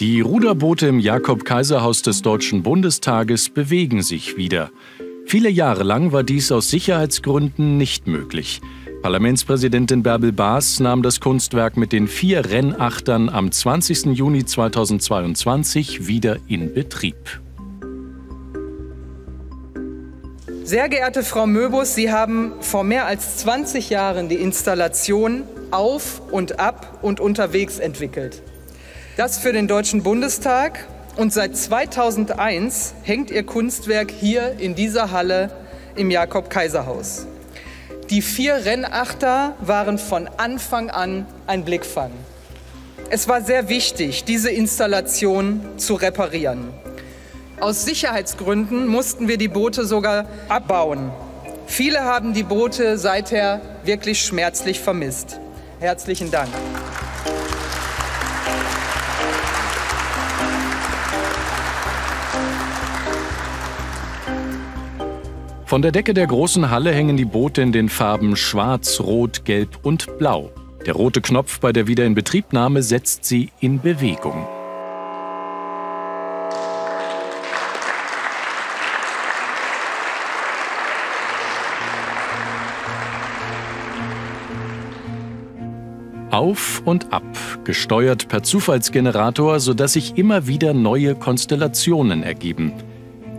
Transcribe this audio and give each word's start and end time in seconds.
Die 0.00 0.20
Ruderboote 0.20 0.86
im 0.86 1.00
Jakob-Kaiser-Haus 1.00 2.02
des 2.02 2.22
Deutschen 2.22 2.62
Bundestages 2.62 3.48
bewegen 3.48 4.00
sich 4.00 4.36
wieder. 4.36 4.70
Viele 5.26 5.48
Jahre 5.48 5.82
lang 5.82 6.12
war 6.12 6.22
dies 6.22 6.52
aus 6.52 6.70
Sicherheitsgründen 6.70 7.78
nicht 7.78 8.06
möglich. 8.06 8.60
Parlamentspräsidentin 9.02 10.04
Bärbel 10.04 10.30
Baas 10.30 10.78
nahm 10.78 11.02
das 11.02 11.18
Kunstwerk 11.18 11.76
mit 11.76 11.90
den 11.90 12.06
vier 12.06 12.48
Rennachtern 12.48 13.28
am 13.28 13.50
20. 13.50 14.16
Juni 14.16 14.44
2022 14.44 16.06
wieder 16.06 16.36
in 16.46 16.72
Betrieb. 16.72 17.40
Sehr 20.62 20.88
geehrte 20.88 21.24
Frau 21.24 21.48
Möbus, 21.48 21.96
Sie 21.96 22.12
haben 22.12 22.52
vor 22.60 22.84
mehr 22.84 23.06
als 23.06 23.38
20 23.38 23.90
Jahren 23.90 24.28
die 24.28 24.36
Installation 24.36 25.42
auf 25.72 26.22
und 26.30 26.60
ab 26.60 27.00
und 27.02 27.18
unterwegs 27.18 27.80
entwickelt. 27.80 28.44
Das 29.18 29.36
für 29.36 29.52
den 29.52 29.66
Deutschen 29.66 30.04
Bundestag 30.04 30.86
und 31.16 31.32
seit 31.32 31.56
2001 31.56 32.94
hängt 33.02 33.32
Ihr 33.32 33.42
Kunstwerk 33.42 34.12
hier 34.12 34.60
in 34.60 34.76
dieser 34.76 35.10
Halle 35.10 35.50
im 35.96 36.12
Jakob-Kaiser-Haus. 36.12 37.26
Die 38.10 38.22
vier 38.22 38.64
Rennachter 38.64 39.56
waren 39.58 39.98
von 39.98 40.28
Anfang 40.36 40.90
an 40.90 41.26
ein 41.48 41.64
Blickfang. 41.64 42.12
Es 43.10 43.26
war 43.26 43.42
sehr 43.42 43.68
wichtig, 43.68 44.22
diese 44.22 44.50
Installation 44.50 45.62
zu 45.78 45.94
reparieren. 45.94 46.68
Aus 47.58 47.84
Sicherheitsgründen 47.84 48.86
mussten 48.86 49.26
wir 49.26 49.36
die 49.36 49.48
Boote 49.48 49.84
sogar 49.84 50.26
abbauen. 50.48 51.10
Viele 51.66 52.04
haben 52.04 52.34
die 52.34 52.44
Boote 52.44 52.98
seither 52.98 53.62
wirklich 53.82 54.22
schmerzlich 54.22 54.78
vermisst. 54.78 55.40
Herzlichen 55.80 56.30
Dank. 56.30 56.50
Von 65.68 65.82
der 65.82 65.92
Decke 65.92 66.14
der 66.14 66.26
großen 66.26 66.70
Halle 66.70 66.92
hängen 66.92 67.18
die 67.18 67.26
Boote 67.26 67.60
in 67.60 67.72
den 67.72 67.90
Farben 67.90 68.36
Schwarz, 68.36 69.00
Rot, 69.00 69.44
Gelb 69.44 69.80
und 69.82 70.16
Blau. 70.16 70.50
Der 70.86 70.94
rote 70.94 71.20
Knopf 71.20 71.60
bei 71.60 71.74
der 71.74 71.86
Wiederinbetriebnahme 71.86 72.82
setzt 72.82 73.26
sie 73.26 73.50
in 73.60 73.78
Bewegung. 73.78 74.46
Auf 86.30 86.80
und 86.86 87.12
ab, 87.12 87.24
gesteuert 87.64 88.28
per 88.28 88.42
Zufallsgenerator, 88.42 89.60
sodass 89.60 89.92
sich 89.92 90.16
immer 90.16 90.46
wieder 90.46 90.72
neue 90.72 91.14
Konstellationen 91.14 92.22
ergeben. 92.22 92.72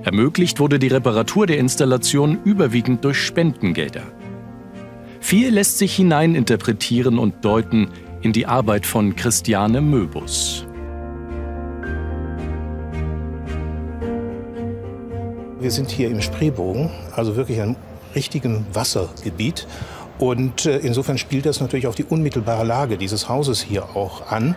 Ermöglicht 0.04 0.60
wurde 0.60 0.80
die 0.80 0.88
Reparatur 0.88 1.46
der 1.46 1.58
Installation 1.58 2.40
überwiegend 2.46 3.04
durch 3.04 3.18
Spendengelder. 3.18 4.04
Viel 5.20 5.50
lässt 5.50 5.78
sich 5.78 5.96
hineininterpretieren 5.96 7.20
und 7.20 7.44
deuten 7.44 7.90
in 8.22 8.32
die 8.32 8.46
Arbeit 8.46 8.86
von 8.86 9.16
Christiane 9.16 9.82
Möbus. 9.82 10.66
Wir 15.60 15.72
sind 15.72 15.90
hier 15.90 16.10
im 16.10 16.22
Spreebogen, 16.22 16.90
also 17.14 17.36
wirklich 17.36 17.60
einem 17.60 17.76
richtigen 18.16 18.66
Wassergebiet. 18.72 19.68
Und 20.20 20.66
äh, 20.66 20.78
insofern 20.78 21.18
spielt 21.18 21.46
das 21.46 21.62
natürlich 21.62 21.88
auf 21.88 21.96
die 21.96 22.04
unmittelbare 22.04 22.66
Lage 22.66 22.98
dieses 22.98 23.30
Hauses 23.30 23.62
hier 23.62 23.96
auch 23.96 24.30
an. 24.30 24.56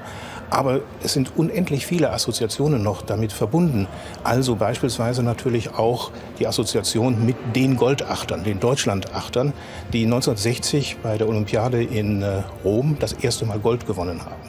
Aber 0.51 0.81
es 1.03 1.15
sind 1.15 1.33
unendlich 1.37 1.87
viele 1.87 2.13
Assoziationen 2.13 2.83
noch 2.83 3.01
damit 3.01 3.33
verbunden. 3.33 3.87
Also 4.23 4.57
beispielsweise 4.57 5.23
natürlich 5.23 5.73
auch 5.73 6.11
die 6.39 6.47
Assoziation 6.47 7.25
mit 7.25 7.37
den 7.57 7.77
Goldachtern, 7.77 8.45
den 8.45 8.61
Deutschlandachtern, 8.61 9.55
die 9.95 10.05
1960 10.05 10.99
bei 11.03 11.17
der 11.17 11.27
Olympiade 11.27 11.83
in 11.83 12.21
äh, 12.21 12.43
Rom 12.65 12.97
das 12.99 13.15
erste 13.15 13.47
Mal 13.47 13.61
Gold 13.61 13.87
gewonnen 13.87 14.21
haben. 14.27 14.43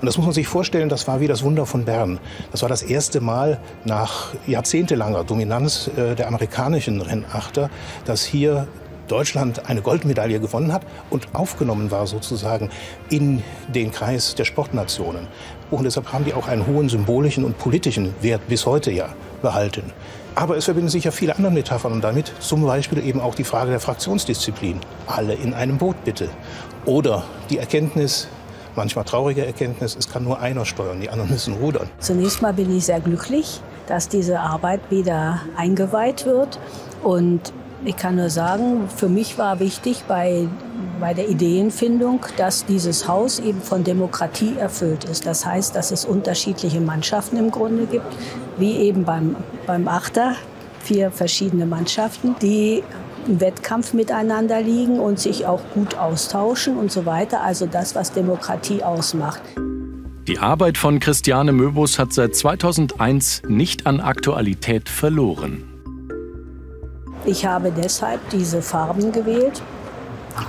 Und 0.00 0.06
das 0.06 0.16
muss 0.16 0.26
man 0.26 0.34
sich 0.34 0.48
vorstellen, 0.48 0.88
das 0.88 1.06
war 1.06 1.20
wie 1.20 1.28
das 1.28 1.42
Wunder 1.42 1.66
von 1.66 1.84
Bern. 1.84 2.18
Das 2.50 2.62
war 2.62 2.68
das 2.68 2.82
erste 2.82 3.20
Mal 3.20 3.60
nach 3.84 4.34
jahrzehntelanger 4.46 5.24
Dominanz 5.24 5.90
äh, 5.96 6.14
der 6.14 6.28
amerikanischen 6.28 7.00
Rennachter, 7.00 7.68
dass 8.06 8.24
hier 8.24 8.66
Deutschland 9.08 9.68
eine 9.68 9.82
Goldmedaille 9.82 10.40
gewonnen 10.40 10.72
hat 10.72 10.82
und 11.10 11.28
aufgenommen 11.34 11.90
war 11.90 12.06
sozusagen 12.06 12.70
in 13.10 13.42
den 13.68 13.90
Kreis 13.90 14.34
der 14.34 14.44
Sportnationen. 14.44 15.26
Und 15.70 15.84
deshalb 15.84 16.12
haben 16.12 16.24
die 16.24 16.34
auch 16.34 16.48
einen 16.48 16.66
hohen 16.66 16.88
symbolischen 16.88 17.44
und 17.44 17.58
politischen 17.58 18.14
Wert 18.20 18.46
bis 18.48 18.66
heute 18.66 18.90
ja 18.90 19.08
behalten. 19.40 19.92
Aber 20.34 20.56
es 20.56 20.64
verbinden 20.64 20.88
sich 20.88 21.04
ja 21.04 21.10
viele 21.10 21.36
andere 21.36 21.52
Metaphern 21.52 22.00
damit, 22.00 22.32
zum 22.40 22.64
Beispiel 22.64 23.04
eben 23.06 23.20
auch 23.20 23.34
die 23.34 23.44
Frage 23.44 23.70
der 23.70 23.80
Fraktionsdisziplin. 23.80 24.80
Alle 25.06 25.34
in 25.34 25.52
einem 25.52 25.76
Boot 25.78 25.96
bitte. 26.04 26.30
Oder 26.86 27.24
die 27.50 27.58
Erkenntnis, 27.58 28.28
manchmal 28.74 29.04
traurige 29.04 29.44
Erkenntnis, 29.44 29.94
es 29.94 30.08
kann 30.08 30.24
nur 30.24 30.40
einer 30.40 30.64
steuern, 30.64 31.00
die 31.00 31.10
anderen 31.10 31.30
müssen 31.30 31.54
rudern. 31.54 31.88
Zunächst 31.98 32.40
mal 32.40 32.54
bin 32.54 32.74
ich 32.74 32.86
sehr 32.86 33.00
glücklich, 33.00 33.60
dass 33.86 34.08
diese 34.08 34.40
Arbeit 34.40 34.80
wieder 34.90 35.42
eingeweiht 35.56 36.24
wird. 36.24 36.58
Und 37.02 37.52
ich 37.84 37.96
kann 37.96 38.16
nur 38.16 38.30
sagen, 38.30 38.88
für 38.94 39.08
mich 39.08 39.38
war 39.38 39.58
wichtig 39.58 40.04
bei, 40.06 40.46
bei 41.00 41.14
der 41.14 41.28
Ideenfindung, 41.28 42.24
dass 42.36 42.64
dieses 42.64 43.08
Haus 43.08 43.40
eben 43.40 43.60
von 43.60 43.82
Demokratie 43.82 44.56
erfüllt 44.56 45.04
ist. 45.04 45.26
Das 45.26 45.44
heißt, 45.44 45.74
dass 45.74 45.90
es 45.90 46.04
unterschiedliche 46.04 46.80
Mannschaften 46.80 47.36
im 47.36 47.50
Grunde 47.50 47.86
gibt, 47.86 48.06
wie 48.56 48.76
eben 48.76 49.04
beim, 49.04 49.36
beim 49.66 49.88
Achter, 49.88 50.36
vier 50.80 51.10
verschiedene 51.10 51.66
Mannschaften, 51.66 52.36
die 52.40 52.82
im 53.26 53.40
Wettkampf 53.40 53.94
miteinander 53.94 54.60
liegen 54.60 54.98
und 54.98 55.18
sich 55.18 55.46
auch 55.46 55.60
gut 55.74 55.96
austauschen 55.96 56.76
und 56.76 56.90
so 56.90 57.06
weiter. 57.06 57.42
Also 57.42 57.66
das, 57.66 57.94
was 57.94 58.12
Demokratie 58.12 58.82
ausmacht. 58.82 59.42
Die 60.28 60.38
Arbeit 60.38 60.78
von 60.78 61.00
Christiane 61.00 61.50
Möbus 61.50 61.98
hat 61.98 62.12
seit 62.12 62.36
2001 62.36 63.42
nicht 63.48 63.86
an 63.86 64.00
Aktualität 64.00 64.88
verloren. 64.88 65.71
Ich 67.24 67.46
habe 67.46 67.70
deshalb 67.70 68.20
diese 68.30 68.62
Farben 68.62 69.12
gewählt, 69.12 69.62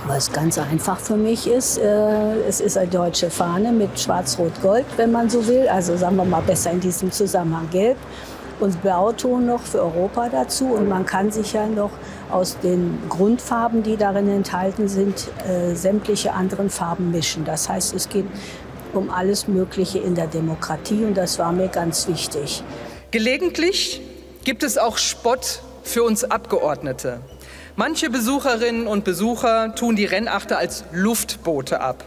was 0.08 0.32
ganz 0.32 0.58
einfach 0.58 0.98
für 0.98 1.16
mich 1.16 1.46
ist. 1.46 1.78
Äh, 1.78 2.40
es 2.48 2.60
ist 2.60 2.76
eine 2.76 2.88
deutsche 2.88 3.30
Fahne 3.30 3.70
mit 3.70 3.98
Schwarz-Rot-Gold, 4.00 4.84
wenn 4.96 5.12
man 5.12 5.30
so 5.30 5.46
will. 5.46 5.68
Also 5.68 5.96
sagen 5.96 6.16
wir 6.16 6.24
mal 6.24 6.42
besser 6.42 6.72
in 6.72 6.80
diesem 6.80 7.12
Zusammenhang 7.12 7.68
Gelb 7.70 7.96
und 8.58 8.82
Blauton 8.82 9.46
noch 9.46 9.60
für 9.60 9.82
Europa 9.82 10.28
dazu. 10.28 10.66
Und 10.66 10.88
man 10.88 11.06
kann 11.06 11.30
sich 11.30 11.52
ja 11.52 11.66
noch 11.66 11.90
aus 12.30 12.58
den 12.58 12.98
Grundfarben, 13.08 13.84
die 13.84 13.96
darin 13.96 14.28
enthalten 14.28 14.88
sind, 14.88 15.28
äh, 15.46 15.76
sämtliche 15.76 16.32
anderen 16.32 16.70
Farben 16.70 17.12
mischen. 17.12 17.44
Das 17.44 17.68
heißt, 17.68 17.94
es 17.94 18.08
geht 18.08 18.26
um 18.94 19.10
alles 19.10 19.46
Mögliche 19.46 19.98
in 19.98 20.16
der 20.16 20.26
Demokratie 20.26 21.04
und 21.04 21.16
das 21.16 21.38
war 21.38 21.52
mir 21.52 21.68
ganz 21.68 22.08
wichtig. 22.08 22.64
Gelegentlich 23.12 24.00
gibt 24.44 24.62
es 24.62 24.76
auch 24.76 24.98
Spott 24.98 25.60
für 25.84 26.02
uns 26.02 26.24
Abgeordnete. 26.24 27.20
Manche 27.76 28.10
Besucherinnen 28.10 28.86
und 28.86 29.04
Besucher 29.04 29.74
tun 29.74 29.96
die 29.96 30.04
Rennachter 30.04 30.58
als 30.58 30.84
Luftboote 30.92 31.80
ab 31.80 32.04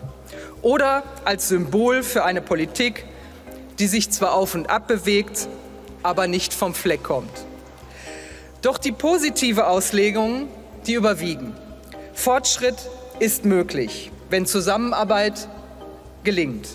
oder 0.62 1.04
als 1.24 1.48
Symbol 1.48 2.04
für 2.04 2.26
eine 2.26 2.42
Politik, 2.42 3.06
die 3.80 3.88
sich 3.88 4.10
zwar 4.10 4.34
auf 4.34 4.56
und 4.56 4.70
ab 4.70 4.88
bewegt, 4.88 5.48
aber 6.04 6.28
nicht 6.28 6.54
vom 6.54 6.74
Fleck 6.74 7.04
kommt. 7.04 7.32
Doch 8.62 8.78
die 8.78 8.92
positive 8.92 9.68
Auslegung, 9.68 10.48
die 10.88 10.94
überwiegen. 10.94 11.54
Fortschritt 12.14 12.78
ist 13.20 13.46
möglich, 13.46 14.12
wenn 14.30 14.46
Zusammenarbeit 14.46 15.48
gelingt. 16.24 16.68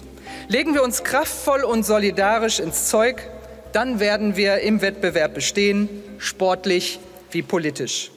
Legen 0.49 0.75
wir 0.75 0.83
uns 0.83 1.03
kraftvoll 1.03 1.65
und 1.65 1.85
solidarisch 1.85 2.61
ins 2.61 2.89
Zeug, 2.89 3.29
dann 3.73 4.01
werden 4.01 4.37
wir 4.37 4.59
im 4.59 4.83
Wettbewerb 4.83 5.35
bestehen, 5.35 5.89
sportlich 6.19 6.99
wie 7.31 7.43
politisch. 7.43 8.11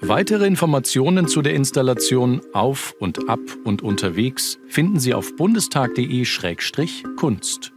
Weitere 0.00 0.46
Informationen 0.46 1.26
zu 1.26 1.42
der 1.42 1.54
Installation 1.54 2.40
Auf 2.52 2.94
und 3.00 3.28
Ab 3.28 3.40
und 3.64 3.82
Unterwegs 3.82 4.60
finden 4.68 5.00
Sie 5.00 5.12
auf 5.12 5.34
bundestag.de-kunst. 5.34 7.72